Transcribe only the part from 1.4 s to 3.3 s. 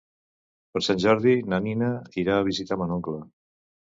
na Nina irà a visitar mon oncle.